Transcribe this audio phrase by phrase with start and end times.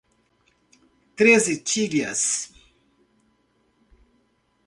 [1.15, 2.49] Treze Tílias